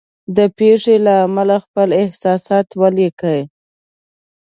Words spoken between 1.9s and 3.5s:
احساس ولیکئ.